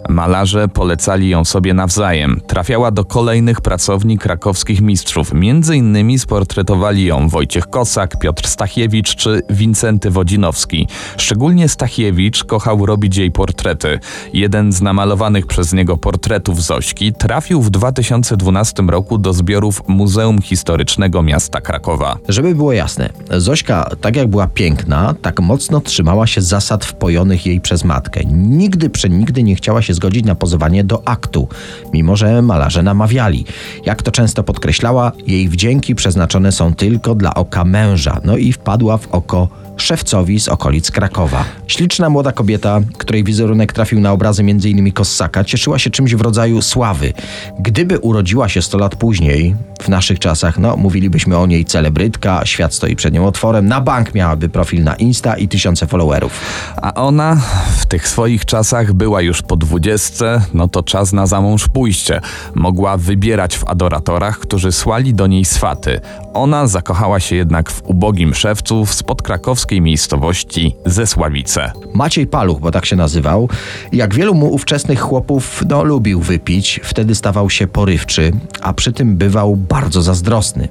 Malarze 0.08 0.68
polecali 0.68 1.28
ją 1.28 1.44
sobie 1.44 1.74
nawzajem. 1.74 2.40
Trafiała 2.46 2.90
do 2.90 3.04
kolejnych 3.04 3.60
pracowni 3.60 4.18
krakowskich 4.18 4.80
mistrzów. 4.80 5.34
Między 5.34 5.76
innymi 5.76 6.18
sportretowali 6.18 7.04
ją 7.04 7.28
Wojciech 7.28 7.66
Kosak, 7.66 8.18
Piotr 8.18 8.48
Stachiewicz 8.48 9.16
czy 9.16 9.42
Wincenty 9.50 10.10
Wodzinowski. 10.10 10.88
Szczególnie 11.16 11.68
Stachiewicz 11.68 12.44
kochał 12.44 12.86
robić 12.86 13.16
jej 13.16 13.30
portrety. 13.30 13.98
Jeden 14.32 14.72
z 14.72 14.82
namalowanych 14.82 15.46
przez 15.46 15.72
niego 15.72 15.96
portretów 15.96 16.62
Zośki 16.62 17.12
trafił 17.12 17.62
w 17.62 17.70
2012 17.70 18.82
roku 18.82 19.18
do 19.18 19.32
zbiorów 19.32 19.82
Muzeum 19.88 20.42
Historycznego 20.42 21.22
Miasta 21.22 21.60
Krakowa. 21.60 22.16
Żeby 22.28 22.54
było 22.54 22.72
jasne, 22.72 23.10
Zośka, 23.30 23.90
tak 24.00 24.16
jak 24.16 24.28
była 24.28 24.46
piękna, 24.46 25.14
tak 25.22 25.40
mocno 25.40 25.80
trzymała 25.80 26.26
się 26.26 26.42
zasad 26.42 26.84
wpojonych 26.84 27.46
jej 27.46 27.60
przez 27.60 27.84
matkę. 27.84 28.20
Nigdy 28.32 28.90
przenigdy 28.90 29.42
nie 29.42 29.56
chciała 29.56 29.82
się 29.82 29.89
zgodzić 29.94 30.24
na 30.24 30.34
pozowanie 30.34 30.84
do 30.84 31.02
aktu, 31.04 31.48
mimo 31.92 32.16
że 32.16 32.42
malarze 32.42 32.82
namawiali. 32.82 33.44
Jak 33.86 34.02
to 34.02 34.10
często 34.10 34.42
podkreślała, 34.42 35.12
jej 35.26 35.48
wdzięki 35.48 35.94
przeznaczone 35.94 36.52
są 36.52 36.74
tylko 36.74 37.14
dla 37.14 37.34
oka 37.34 37.64
męża. 37.64 38.20
No 38.24 38.36
i 38.36 38.52
wpadła 38.52 38.98
w 38.98 39.08
oko 39.14 39.48
szewcowi 39.80 40.40
z 40.40 40.48
okolic 40.48 40.90
Krakowa. 40.90 41.44
Śliczna 41.66 42.10
młoda 42.10 42.32
kobieta, 42.32 42.80
której 42.98 43.24
wizerunek 43.24 43.72
trafił 43.72 44.00
na 44.00 44.12
obrazy 44.12 44.42
m.in. 44.42 44.92
Kossaka, 44.92 45.44
cieszyła 45.44 45.78
się 45.78 45.90
czymś 45.90 46.14
w 46.14 46.20
rodzaju 46.20 46.62
sławy. 46.62 47.12
Gdyby 47.58 47.98
urodziła 47.98 48.48
się 48.48 48.62
100 48.62 48.78
lat 48.78 48.96
później, 48.96 49.54
w 49.82 49.88
naszych 49.88 50.18
czasach, 50.18 50.58
no 50.58 50.76
mówilibyśmy 50.76 51.38
o 51.38 51.46
niej 51.46 51.64
celebrytka, 51.64 52.46
świat 52.46 52.74
stoi 52.74 52.96
przed 52.96 53.14
nią 53.14 53.26
otworem, 53.26 53.66
na 53.66 53.80
bank 53.80 54.14
miałaby 54.14 54.48
profil 54.48 54.84
na 54.84 54.94
Insta 54.94 55.36
i 55.36 55.48
tysiące 55.48 55.86
followerów. 55.86 56.40
A 56.82 56.94
ona 56.94 57.40
w 57.78 57.86
tych 57.86 58.08
swoich 58.08 58.44
czasach 58.44 58.92
była 58.92 59.22
już 59.22 59.42
po 59.42 59.56
dwudziestce, 59.56 60.40
no 60.54 60.68
to 60.68 60.82
czas 60.82 61.12
na 61.12 61.26
zamąż 61.26 61.68
pójście. 61.68 62.20
Mogła 62.54 62.96
wybierać 62.96 63.58
w 63.58 63.64
adoratorach, 63.64 64.38
którzy 64.38 64.72
słali 64.72 65.14
do 65.14 65.26
niej 65.26 65.44
swaty. 65.44 66.00
Ona 66.34 66.66
zakochała 66.66 67.20
się 67.20 67.36
jednak 67.36 67.70
w 67.70 67.82
ubogim 67.84 68.34
szewcu 68.34 68.86
spod 68.86 69.22
krakowskiej 69.22 69.69
miejscowości 69.78 70.76
Zesławice. 70.86 71.72
Maciej 71.94 72.26
Paluch, 72.26 72.60
bo 72.60 72.70
tak 72.70 72.86
się 72.86 72.96
nazywał, 72.96 73.48
jak 73.92 74.14
wielu 74.14 74.34
mu 74.34 74.54
ówczesnych 74.54 75.00
chłopów, 75.00 75.62
no 75.68 75.84
lubił 75.84 76.20
wypić, 76.20 76.80
wtedy 76.84 77.14
stawał 77.14 77.50
się 77.50 77.66
porywczy, 77.66 78.32
a 78.62 78.72
przy 78.72 78.92
tym 78.92 79.16
bywał 79.16 79.56
bardzo 79.56 80.02
zazdrosny. 80.02 80.68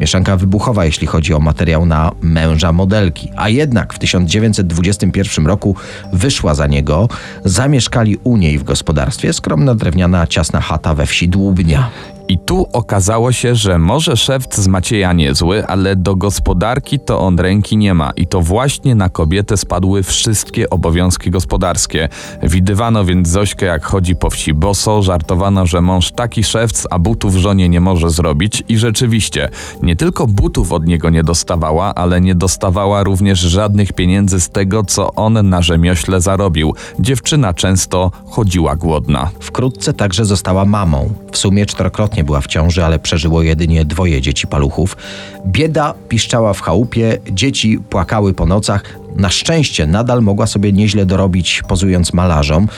Mieszanka 0.00 0.36
wybuchowa, 0.36 0.84
jeśli 0.84 1.06
chodzi 1.06 1.34
o 1.34 1.40
materiał 1.40 1.86
na 1.86 2.12
męża 2.20 2.72
modelki. 2.72 3.30
A 3.36 3.48
jednak 3.48 3.94
w 3.94 3.98
1921 3.98 5.46
roku 5.46 5.76
wyszła 6.12 6.54
za 6.54 6.66
niego, 6.66 7.08
zamieszkali 7.44 8.16
u 8.24 8.36
niej 8.36 8.58
w 8.58 8.64
gospodarstwie 8.64 9.32
skromna 9.32 9.74
drewniana 9.74 10.26
ciasna 10.26 10.60
chata 10.60 10.94
we 10.94 11.06
wsi 11.06 11.28
Dłubnia. 11.28 11.90
I 12.32 12.38
tu 12.38 12.66
okazało 12.72 13.32
się, 13.32 13.54
że 13.54 13.78
może 13.78 14.16
szewc 14.16 14.56
z 14.56 14.68
Macieja 14.68 15.12
niezły, 15.12 15.66
ale 15.66 15.96
do 15.96 16.16
gospodarki 16.16 17.00
to 17.00 17.20
on 17.20 17.38
ręki 17.38 17.76
nie 17.76 17.94
ma 17.94 18.10
i 18.16 18.26
to 18.26 18.40
właśnie 18.40 18.94
na 18.94 19.08
kobietę 19.08 19.56
spadły 19.56 20.02
wszystkie 20.02 20.70
obowiązki 20.70 21.30
gospodarskie. 21.30 22.08
Widywano 22.42 23.04
więc 23.04 23.28
Zośkę 23.28 23.66
jak 23.66 23.84
chodzi 23.84 24.16
po 24.16 24.30
wsi 24.30 24.54
boso, 24.54 25.02
żartowano, 25.02 25.66
że 25.66 25.80
mąż 25.80 26.12
taki 26.12 26.44
szewc, 26.44 26.86
a 26.90 26.98
butów 26.98 27.36
żonie 27.36 27.68
nie 27.68 27.80
może 27.80 28.10
zrobić 28.10 28.64
i 28.68 28.78
rzeczywiście, 28.78 29.48
nie 29.82 29.96
tylko 29.96 30.26
butów 30.26 30.72
od 30.72 30.86
niego 30.86 31.10
nie 31.10 31.24
dostawała, 31.24 31.94
ale 31.94 32.20
nie 32.20 32.34
dostawała 32.34 33.02
również 33.02 33.38
żadnych 33.38 33.92
pieniędzy 33.92 34.40
z 34.40 34.48
tego, 34.48 34.84
co 34.84 35.14
on 35.14 35.48
na 35.48 35.62
rzemiośle 35.62 36.20
zarobił. 36.20 36.74
Dziewczyna 36.98 37.54
często 37.54 38.10
chodziła 38.26 38.76
głodna. 38.76 39.30
Wkrótce 39.40 39.92
także 39.92 40.24
została 40.24 40.64
mamą. 40.64 41.10
W 41.32 41.38
sumie 41.38 41.66
czterokrotnie 41.66 42.21
była 42.24 42.40
w 42.40 42.46
ciąży, 42.46 42.84
ale 42.84 42.98
przeżyło 42.98 43.42
jedynie 43.42 43.84
dwoje 43.84 44.20
dzieci 44.20 44.46
paluchów. 44.46 44.96
Bieda 45.46 45.94
piszczała 46.08 46.52
w 46.54 46.60
chałupie, 46.60 47.18
dzieci 47.30 47.78
płakały 47.90 48.34
po 48.34 48.46
nocach. 48.46 49.01
Na 49.16 49.30
szczęście 49.30 49.86
nadal 49.86 50.22
mogła 50.22 50.46
sobie 50.46 50.72
nieźle 50.72 51.06
dorobić, 51.06 51.62
pozując 51.68 52.12
malarzom. 52.12 52.68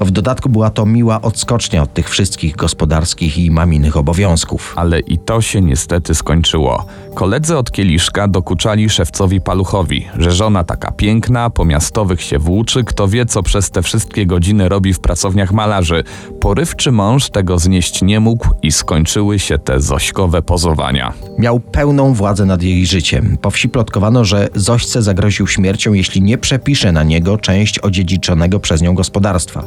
W 0.00 0.10
dodatku 0.10 0.48
była 0.48 0.70
to 0.70 0.86
miła 0.86 1.22
odskocznia 1.22 1.82
od 1.82 1.94
tych 1.94 2.10
wszystkich 2.10 2.56
gospodarskich 2.56 3.38
i 3.38 3.50
maminych 3.50 3.96
obowiązków. 3.96 4.72
Ale 4.76 5.00
i 5.00 5.18
to 5.18 5.42
się 5.42 5.60
niestety 5.60 6.14
skończyło. 6.14 6.86
Koledzy 7.14 7.56
od 7.56 7.72
kieliszka 7.72 8.28
dokuczali 8.28 8.90
szewcowi 8.90 9.40
paluchowi, 9.40 10.06
że 10.18 10.32
żona 10.32 10.64
taka 10.64 10.92
piękna, 10.92 11.50
po 11.50 11.64
miastowych 11.64 12.22
się 12.22 12.38
włóczy, 12.38 12.84
kto 12.84 13.08
wie, 13.08 13.26
co 13.26 13.42
przez 13.42 13.70
te 13.70 13.82
wszystkie 13.82 14.26
godziny 14.26 14.68
robi 14.68 14.94
w 14.94 15.00
pracowniach 15.00 15.52
malarzy. 15.52 16.04
Porywczy 16.40 16.92
mąż 16.92 17.30
tego 17.30 17.58
znieść 17.58 18.02
nie 18.02 18.20
mógł 18.20 18.48
i 18.62 18.72
skończyły 18.72 19.38
się 19.38 19.58
te 19.58 19.80
zośkowe 19.80 20.42
pozowania. 20.42 21.12
Miał 21.38 21.60
pełną 21.60 22.14
władzę 22.14 22.46
nad 22.46 22.62
jej 22.62 22.86
życiem. 22.86 23.36
Po 23.40 23.50
wsi 23.50 23.68
plotkowano, 23.68 24.24
że 24.24 24.48
Zośce 24.54 25.02
zagroził 25.02 25.46
jeśli 25.86 26.22
nie 26.22 26.38
przepisze 26.38 26.92
na 26.92 27.02
niego 27.02 27.38
część 27.38 27.78
odziedziczonego 27.78 28.60
przez 28.60 28.82
nią 28.82 28.94
gospodarstwa. 28.94 29.64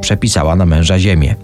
Przepisała 0.00 0.56
na 0.56 0.66
męża 0.66 0.98
ziemię. 0.98 1.34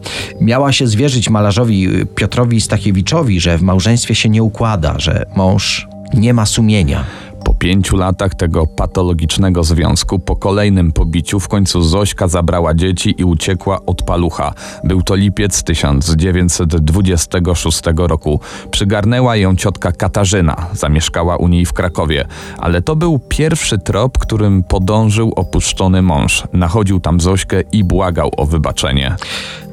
Miała 0.41 0.73
się 0.73 0.87
zwierzyć 0.87 1.31
malarzowi 1.31 1.89
Piotrowi 2.15 2.61
Stachiewiczowi, 2.61 3.41
że 3.41 3.59
w 3.59 3.63
małżeństwie 3.63 4.15
się 4.15 4.29
nie 4.29 4.43
układa, 4.43 4.95
że 4.99 5.27
mąż 5.37 5.89
nie 6.15 6.35
ma 6.35 6.47
sumienia. 6.47 7.05
Po 7.49 7.55
pięciu 7.55 7.97
latach 7.97 8.35
tego 8.35 8.67
patologicznego 8.67 9.65
związku, 9.65 10.19
po 10.19 10.37
kolejnym 10.37 10.93
pobiciu, 10.93 11.41
w 11.41 11.49
końcu 11.49 11.83
Zośka 11.83 12.29
zabrała 12.29 12.75
dzieci 12.75 13.15
i 13.19 13.25
uciekła 13.25 13.87
od 13.87 14.03
palucha. 14.03 14.55
Był 14.85 15.03
to 15.03 15.15
lipiec 15.15 15.63
1926 15.63 17.81
roku. 17.97 18.41
Przygarnęła 18.71 19.37
ją 19.37 19.57
ciotka 19.57 19.93
Katarzyna, 19.93 20.67
zamieszkała 20.73 21.37
u 21.37 21.49
niej 21.49 21.67
w 21.67 21.73
Krakowie. 21.73 22.25
Ale 22.59 22.83
to 22.83 22.97
był 22.97 23.19
pierwszy 23.19 23.79
trop, 23.79 24.19
którym 24.19 24.63
podążył 24.63 25.33
opuszczony 25.37 26.03
mąż. 26.03 26.45
Nachodził 26.53 27.01
tam 27.01 27.21
Zośkę 27.21 27.63
i 27.73 27.85
błagał 27.85 28.31
o 28.37 28.47
wybaczenie. 28.47 29.17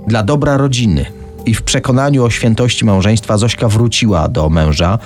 Dla 0.07 0.23
dobra 0.23 0.57
rodziny 0.57 1.05
i 1.45 1.53
w 1.53 1.63
przekonaniu 1.63 2.23
o 2.23 2.29
świętości 2.29 2.85
małżeństwa 2.85 3.37
Zośka 3.37 3.67
wróciła 3.67 4.27
do 4.27 4.49
męża, 4.49 4.99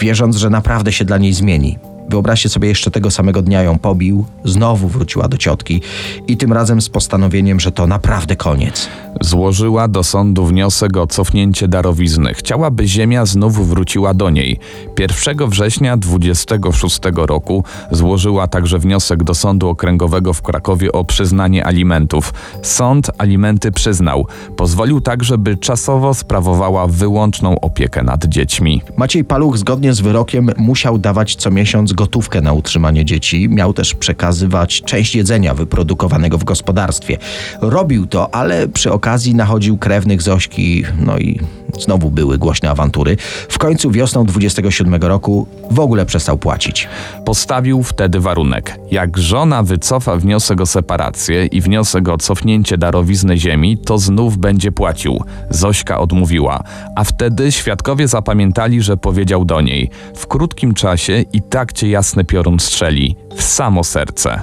wierząc, 0.00 0.36
że 0.36 0.50
naprawdę 0.50 0.92
się 0.92 1.04
dla 1.04 1.18
niej 1.18 1.32
zmieni. 1.32 1.78
Wyobraźcie 2.10 2.48
sobie, 2.48 2.68
jeszcze 2.68 2.90
tego 2.90 3.10
samego 3.10 3.42
dnia 3.42 3.62
ją 3.62 3.78
pobił, 3.78 4.24
znowu 4.44 4.88
wróciła 4.88 5.28
do 5.28 5.36
ciotki 5.36 5.80
i 6.28 6.36
tym 6.36 6.52
razem 6.52 6.80
z 6.80 6.88
postanowieniem, 6.88 7.60
że 7.60 7.72
to 7.72 7.86
naprawdę 7.86 8.36
koniec. 8.36 8.88
Złożyła 9.20 9.88
do 9.88 10.04
sądu 10.04 10.44
wniosek 10.44 10.96
o 10.96 11.06
cofnięcie 11.06 11.68
darowizny. 11.68 12.34
Chciałaby 12.34 12.88
ziemia 12.88 13.26
znów 13.26 13.68
wróciła 13.68 14.14
do 14.14 14.30
niej. 14.30 14.58
1 14.98 15.48
września 15.48 15.96
26 15.96 17.00
roku 17.14 17.64
złożyła 17.90 18.46
także 18.46 18.78
wniosek 18.78 19.24
do 19.24 19.34
Sądu 19.34 19.68
Okręgowego 19.68 20.32
w 20.32 20.42
Krakowie 20.42 20.92
o 20.92 21.04
przyznanie 21.04 21.66
alimentów. 21.66 22.34
Sąd 22.62 23.10
alimenty 23.18 23.72
przyznał. 23.72 24.26
Pozwolił 24.56 25.00
także, 25.00 25.38
by 25.38 25.56
czasowo 25.56 26.14
sprawowała 26.14 26.86
wyłączną 26.86 27.60
opiekę 27.60 28.02
nad 28.02 28.24
dziećmi. 28.24 28.82
Maciej 28.96 29.24
Paluch 29.24 29.58
zgodnie 29.58 29.94
z 29.94 30.00
wyrokiem 30.00 30.50
musiał 30.56 30.98
dawać 30.98 31.36
co 31.36 31.50
miesiąc 31.50 31.92
gotówkę 31.92 32.40
na 32.40 32.52
utrzymanie 32.52 33.04
dzieci. 33.04 33.48
Miał 33.48 33.72
też 33.72 33.94
przekazywać 33.94 34.82
część 34.82 35.14
jedzenia 35.14 35.54
wyprodukowanego 35.54 36.38
w 36.38 36.44
gospodarstwie. 36.44 37.18
Robił 37.60 38.06
to, 38.06 38.34
ale 38.34 38.68
przy 38.68 38.92
okazji 38.92 39.09
nachodził 39.34 39.78
krewnych 39.78 40.22
Zośki, 40.22 40.84
no 40.98 41.18
i 41.18 41.40
znowu 41.78 42.10
były 42.10 42.38
głośne 42.38 42.70
awantury. 42.70 43.16
W 43.48 43.58
końcu 43.58 43.90
wiosną 43.90 44.24
27 44.24 44.94
roku 44.94 45.46
w 45.70 45.80
ogóle 45.80 46.06
przestał 46.06 46.38
płacić. 46.38 46.88
Postawił 47.24 47.82
wtedy 47.82 48.20
warunek. 48.20 48.78
Jak 48.90 49.18
żona 49.18 49.62
wycofa 49.62 50.16
wniosek 50.16 50.60
o 50.60 50.66
separację 50.66 51.46
i 51.46 51.60
wniosek 51.60 52.08
o 52.08 52.18
cofnięcie 52.18 52.78
darowizny 52.78 53.38
ziemi, 53.38 53.78
to 53.78 53.98
znów 53.98 54.38
będzie 54.38 54.72
płacił. 54.72 55.24
Zośka 55.50 56.00
odmówiła, 56.00 56.64
a 56.96 57.04
wtedy 57.04 57.52
świadkowie 57.52 58.08
zapamiętali, 58.08 58.82
że 58.82 58.96
powiedział 58.96 59.44
do 59.44 59.60
niej: 59.60 59.90
W 60.16 60.26
krótkim 60.26 60.74
czasie 60.74 61.24
i 61.32 61.42
tak 61.42 61.72
cię 61.72 61.88
jasny 61.88 62.24
piorun 62.24 62.60
strzeli, 62.60 63.16
w 63.36 63.42
samo 63.42 63.84
serce. 63.84 64.42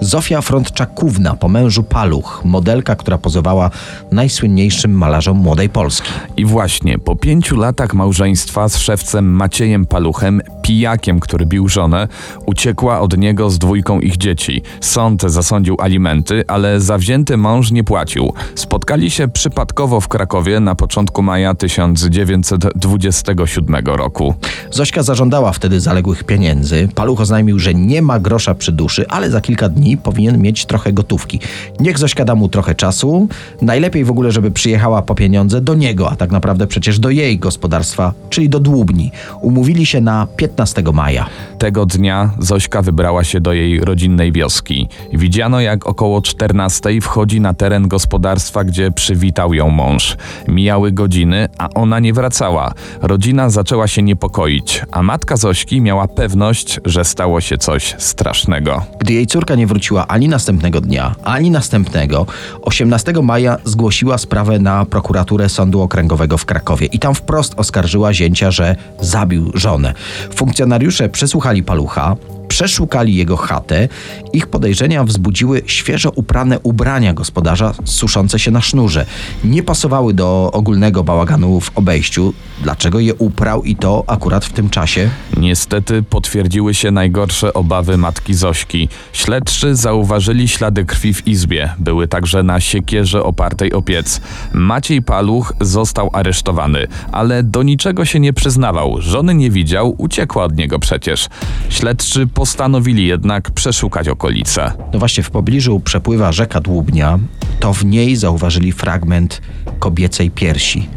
Zofia 0.00 0.42
Frontczakówna 0.42 1.36
po 1.36 1.48
mężu 1.48 1.82
Paluch, 1.82 2.42
modelka, 2.44 2.96
która 2.96 3.18
pozowała 3.18 3.70
najsłynniejszym 4.12 4.92
malarzom 4.92 5.36
młodej 5.36 5.68
Polski. 5.68 6.10
I 6.36 6.44
właśnie 6.44 6.98
po 6.98 7.16
pięciu 7.16 7.56
latach 7.56 7.94
małżeństwa 7.94 8.68
z 8.68 8.76
szewcem 8.76 9.30
Maciejem 9.30 9.86
Paluchem, 9.86 10.40
pijakiem, 10.62 11.20
który 11.20 11.46
bił 11.46 11.68
żonę, 11.68 12.08
uciekła 12.46 13.00
od 13.00 13.18
niego 13.18 13.50
z 13.50 13.58
dwójką 13.58 14.00
ich 14.00 14.16
dzieci. 14.16 14.62
Sąd 14.80 15.22
zasądził 15.22 15.76
alimenty, 15.80 16.44
ale 16.48 16.80
zawzięty 16.80 17.36
mąż 17.36 17.70
nie 17.70 17.84
płacił. 17.84 18.32
Spotkali 18.54 19.10
się 19.10 19.28
przypadkowo 19.28 20.00
w 20.00 20.08
Krakowie 20.08 20.60
na 20.60 20.74
początku 20.74 21.22
maja 21.22 21.54
1927 21.54 23.86
roku. 23.86 24.34
Zośka 24.70 25.02
zażądała 25.02 25.52
wtedy 25.52 25.80
zaległych 25.80 26.24
pieniędzy. 26.24 26.88
Paluch 26.94 27.20
oznajmił, 27.20 27.58
że 27.58 27.74
nie 27.74 28.02
ma 28.02 28.18
grosza 28.18 28.54
przy 28.54 28.72
duszy, 28.72 29.08
ale 29.08 29.30
za 29.30 29.40
kilka 29.40 29.68
dni 29.68 29.87
powinien 29.96 30.38
mieć 30.38 30.66
trochę 30.66 30.92
gotówki. 30.92 31.40
Niech 31.80 31.98
Zośka 31.98 32.24
da 32.24 32.34
mu 32.34 32.48
trochę 32.48 32.74
czasu. 32.74 33.28
Najlepiej 33.62 34.04
w 34.04 34.10
ogóle, 34.10 34.32
żeby 34.32 34.50
przyjechała 34.50 35.02
po 35.02 35.14
pieniądze 35.14 35.60
do 35.60 35.74
niego, 35.74 36.10
a 36.10 36.16
tak 36.16 36.30
naprawdę 36.30 36.66
przecież 36.66 36.98
do 36.98 37.10
jej 37.10 37.38
gospodarstwa, 37.38 38.12
czyli 38.30 38.48
do 38.48 38.60
Dłubni. 38.60 39.10
Umówili 39.40 39.86
się 39.86 40.00
na 40.00 40.26
15 40.36 40.82
maja. 40.92 41.26
Tego 41.58 41.86
dnia 41.86 42.30
Zośka 42.38 42.82
wybrała 42.82 43.24
się 43.24 43.40
do 43.40 43.52
jej 43.52 43.80
rodzinnej 43.80 44.32
wioski. 44.32 44.88
Widziano, 45.12 45.60
jak 45.60 45.86
około 45.86 46.22
14 46.22 47.00
wchodzi 47.00 47.40
na 47.40 47.54
teren 47.54 47.88
gospodarstwa, 47.88 48.64
gdzie 48.64 48.90
przywitał 48.90 49.54
ją 49.54 49.70
mąż. 49.70 50.16
Mijały 50.48 50.92
godziny, 50.92 51.48
a 51.58 51.68
ona 51.74 52.00
nie 52.00 52.12
wracała. 52.12 52.72
Rodzina 53.02 53.50
zaczęła 53.50 53.88
się 53.88 54.02
niepokoić, 54.02 54.82
a 54.92 55.02
matka 55.02 55.36
Zośki 55.36 55.80
miała 55.80 56.08
pewność, 56.08 56.80
że 56.84 57.04
stało 57.04 57.40
się 57.40 57.58
coś 57.58 57.94
strasznego. 57.98 58.82
Gdy 58.98 59.12
jej 59.12 59.26
córka 59.26 59.54
nie 59.54 59.66
wróciła 59.66 59.77
ani 60.08 60.28
następnego 60.28 60.80
dnia, 60.80 61.14
ani 61.24 61.50
następnego, 61.50 62.26
18 62.62 63.12
maja 63.22 63.56
zgłosiła 63.64 64.18
sprawę 64.18 64.58
na 64.58 64.84
prokuraturę 64.84 65.48
Sądu 65.48 65.80
Okręgowego 65.80 66.38
w 66.38 66.44
Krakowie 66.44 66.86
i 66.86 66.98
tam 66.98 67.14
wprost 67.14 67.54
oskarżyła 67.56 68.12
zięcia, 68.12 68.50
że 68.50 68.76
zabił 69.00 69.50
żonę. 69.54 69.94
Funkcjonariusze 70.34 71.08
przesłuchali 71.08 71.62
palucha, 71.62 72.16
przeszukali 72.48 73.16
jego 73.16 73.36
chatę. 73.36 73.88
Ich 74.32 74.46
podejrzenia 74.46 75.04
wzbudziły 75.04 75.62
świeżo 75.66 76.10
uprane 76.14 76.60
ubrania 76.60 77.14
gospodarza 77.14 77.74
suszące 77.84 78.38
się 78.38 78.50
na 78.50 78.60
sznurze. 78.60 79.06
Nie 79.44 79.62
pasowały 79.62 80.14
do 80.14 80.50
ogólnego 80.52 81.04
bałaganu 81.04 81.60
w 81.60 81.70
obejściu. 81.74 82.34
Dlaczego 82.62 83.00
je 83.00 83.14
uprał 83.14 83.64
i 83.64 83.76
to 83.76 84.04
akurat 84.06 84.44
w 84.44 84.52
tym 84.52 84.70
czasie? 84.70 85.10
Niestety 85.36 86.02
potwierdziły 86.02 86.74
się 86.74 86.90
najgorsze 86.90 87.54
obawy 87.54 87.96
matki 87.96 88.34
Zośki. 88.34 88.88
Śledczy 89.12 89.76
zauważyli 89.76 90.48
ślady 90.48 90.84
krwi 90.84 91.14
w 91.14 91.26
izbie. 91.26 91.74
Były 91.78 92.08
także 92.08 92.42
na 92.42 92.60
siekierze 92.60 93.22
opartej 93.22 93.72
o 93.72 93.82
piec. 93.82 94.20
Maciej 94.52 95.02
Paluch 95.02 95.52
został 95.60 96.10
aresztowany, 96.12 96.86
ale 97.12 97.42
do 97.42 97.62
niczego 97.62 98.04
się 98.04 98.20
nie 98.20 98.32
przyznawał. 98.32 98.96
Żony 99.00 99.34
nie 99.34 99.50
widział, 99.50 99.94
uciekła 99.98 100.44
od 100.44 100.56
niego 100.56 100.78
przecież. 100.78 101.28
Śledczy 101.68 102.26
postanowili 102.38 103.06
jednak 103.06 103.50
przeszukać 103.50 104.08
okolice. 104.08 104.72
No 104.92 104.98
właśnie, 104.98 105.22
w 105.22 105.30
pobliżu 105.30 105.80
przepływa 105.80 106.32
rzeka 106.32 106.60
Dłubnia. 106.60 107.18
To 107.60 107.72
w 107.72 107.84
niej 107.84 108.16
zauważyli 108.16 108.72
fragment 108.72 109.42
kobiecej 109.78 110.30
piersi. 110.30 110.88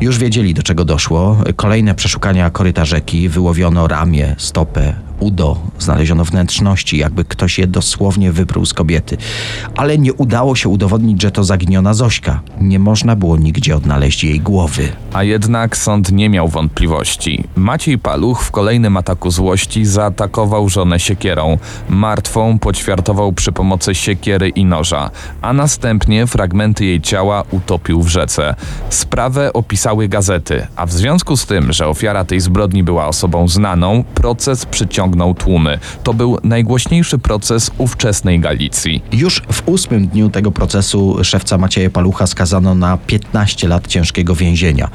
Już 0.00 0.18
wiedzieli, 0.18 0.54
do 0.54 0.62
czego 0.62 0.84
doszło. 0.84 1.36
Kolejne 1.56 1.94
przeszukania 1.94 2.50
koryta 2.50 2.84
rzeki, 2.84 3.28
wyłowiono 3.28 3.88
ramię, 3.88 4.34
stopę, 4.38 4.94
udo, 5.20 5.56
znaleziono 5.78 6.24
wnętrzności, 6.24 6.98
jakby 6.98 7.24
ktoś 7.24 7.58
je 7.58 7.66
dosłownie 7.66 8.32
wypruł 8.32 8.66
z 8.66 8.74
kobiety. 8.74 9.16
Ale 9.76 9.98
nie 9.98 10.12
udało 10.12 10.56
się 10.56 10.68
udowodnić, 10.68 11.22
że 11.22 11.30
to 11.30 11.44
zaginiona 11.44 11.94
Zośka. 11.94 12.40
Nie 12.60 12.78
można 12.78 13.16
było 13.16 13.36
nigdzie 13.36 13.76
odnaleźć 13.76 14.24
jej 14.24 14.40
głowy. 14.40 14.88
A 15.12 15.22
jednak 15.22 15.76
sąd 15.76 16.12
nie 16.12 16.28
miał 16.28 16.48
wątpliwości. 16.48 17.44
Maciej 17.56 17.98
Paluch 17.98 18.42
w 18.42 18.50
kolejnym 18.50 18.96
ataku 18.96 19.30
złości 19.30 19.84
zaatakował 19.84 20.68
żonę 20.68 21.00
siekierą. 21.00 21.58
Martwą 21.88 22.58
poćwiartował 22.58 23.32
przy 23.32 23.52
pomocy 23.52 23.94
siekiery 23.94 24.48
i 24.48 24.64
noża, 24.64 25.10
a 25.42 25.52
następnie 25.52 26.26
fragmenty 26.26 26.84
jej 26.84 27.00
ciała 27.00 27.44
utopił 27.50 28.02
w 28.02 28.08
rzece. 28.08 28.54
Sprawę 28.90 29.52
opisały 29.52 30.08
gazety, 30.08 30.66
a 30.76 30.86
w 30.86 30.92
związku 30.92 31.36
z 31.36 31.46
tym, 31.46 31.72
że 31.72 31.88
ofiara 31.88 32.24
tej 32.24 32.40
zbrodni 32.40 32.82
była 32.82 33.06
osobą 33.06 33.48
znaną, 33.48 34.04
proces 34.14 34.66
przyciągnął 34.66 35.07
tłumy. 35.38 35.78
To 36.02 36.14
był 36.14 36.38
najgłośniejszy 36.44 37.18
proces 37.18 37.70
ówczesnej 37.78 38.40
Galicji. 38.40 39.02
Już 39.12 39.42
w 39.52 39.62
ósmym 39.66 40.08
dniu 40.08 40.30
tego 40.30 40.50
procesu 40.50 41.24
szewca 41.24 41.58
Macieja 41.58 41.90
Palucha 41.90 42.26
skazano 42.26 42.74
na 42.74 42.96
15 42.96 43.68
lat 43.68 43.86
ciężkiego 43.86 44.34
więzienia. 44.34 44.88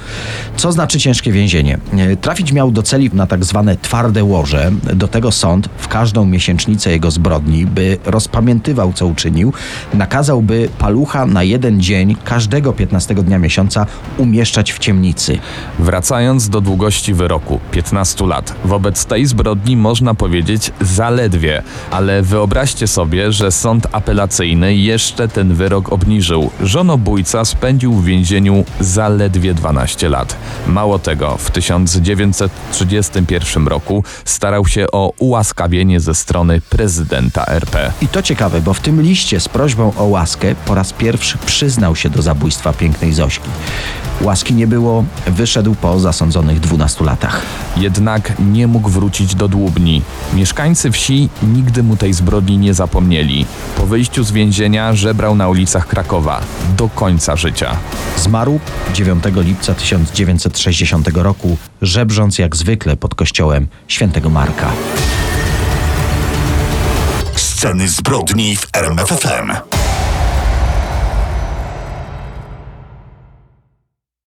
Co 0.58 0.72
znaczy 0.72 1.00
ciężkie 1.00 1.32
więzienie? 1.32 1.78
E, 1.98 2.16
Trafić 2.16 2.52
miał 2.52 2.72
do 2.72 2.84
celi 2.84 3.10
na 3.14 3.28
tak 3.28 3.46
zwane 3.46 3.78
twarde 3.78 4.24
łoże. 4.24 4.72
Do 4.96 5.08
tego 5.08 5.32
sąd 5.32 5.70
w 5.78 5.88
każdą 5.88 6.26
miesięcznicę 6.26 6.92
jego 6.92 7.12
zbrodni, 7.12 7.66
by 7.66 7.98
rozpamiętywał 8.06 8.94
co 8.94 9.08
uczynił, 9.08 9.54
nakazałby 9.94 10.70
Palucha 10.80 11.26
na 11.26 11.44
jeden 11.44 11.82
dzień 11.82 12.16
każdego 12.24 12.74
15 12.74 13.16
dnia 13.16 13.40
miesiąca 13.40 13.86
umieszczać 14.18 14.72
w 14.74 14.80
ciemnicy. 14.80 15.40
Wracając 15.80 16.50
do 16.50 16.62
długości 16.62 17.14
wyroku 17.14 17.60
15 17.72 18.26
lat, 18.26 18.56
wobec 18.66 19.06
tej 19.06 19.26
zbrodni 19.26 19.78
można 20.04 20.16
powiedzieć 20.16 20.72
zaledwie, 20.82 21.64
ale 21.92 22.22
wyobraźcie 22.22 22.88
sobie, 22.88 23.32
że 23.32 23.52
sąd 23.52 23.88
apelacyjny 23.92 24.76
jeszcze 24.76 25.28
ten 25.28 25.54
wyrok 25.54 25.94
obniżył. 25.94 26.50
Żonobójca 26.62 27.46
spędził 27.46 27.94
w 27.94 28.06
więzieniu 28.06 28.66
zaledwie 28.80 29.54
12 29.54 30.10
lat. 30.10 30.36
Mało 30.68 31.00
tego, 31.00 31.38
w 31.38 31.52
1931 31.52 33.68
roku 33.68 34.04
starał 34.26 34.66
się 34.66 34.86
o 34.92 35.14
ułaskawienie 35.20 36.00
ze 36.00 36.16
strony 36.16 36.62
prezydenta 36.62 37.46
RP. 37.46 37.92
I 38.02 38.08
to 38.08 38.22
ciekawe, 38.22 38.62
bo 38.62 38.74
w 38.74 38.80
tym 38.80 39.02
liście 39.02 39.40
z 39.40 39.50
prośbą 39.50 39.94
o 39.98 40.04
łaskę 40.04 40.56
po 40.66 40.76
raz 40.76 40.94
pierwszy 40.94 41.38
przyznał 41.46 41.96
się 41.96 42.10
do 42.10 42.22
zabójstwa 42.22 42.74
pięknej 42.74 43.14
Zośki. 43.14 43.50
Łaski 44.22 44.54
nie 44.54 44.68
było, 44.68 45.04
wyszedł 45.28 45.76
po 45.76 46.00
zasądzonych 46.00 46.60
12 46.60 47.04
latach. 47.04 47.42
Jednak 47.78 48.34
nie 48.40 48.68
mógł 48.68 48.90
wrócić 48.90 49.36
do 49.36 49.48
Dłubni. 49.48 50.02
Mieszkańcy 50.34 50.92
wsi 50.92 51.30
nigdy 51.44 51.84
mu 51.84 51.98
tej 51.98 52.14
zbrodni 52.14 52.58
nie 52.58 52.74
zapomnieli. 52.74 53.46
Po 53.78 53.86
wyjściu 53.86 54.24
z 54.24 54.32
więzienia 54.32 54.94
żebrał 54.94 55.36
na 55.36 55.48
ulicach 55.48 55.88
Krakowa 55.88 56.42
do 56.78 56.90
końca 56.90 57.36
życia. 57.36 57.78
Zmarł 58.18 58.60
9 58.94 59.24
lipca 59.36 59.74
1960 59.74 61.08
roku, 61.08 61.58
żebrząc 61.82 62.38
jak 62.38 62.56
zwykle 62.56 62.98
pod 62.98 63.16
kościołem 63.16 63.68
świętego 63.88 64.30
Marka. 64.30 64.72
Sceny 67.36 67.90
zbrodni 67.90 68.56
w 68.56 68.68
RMFFM. 68.74 69.83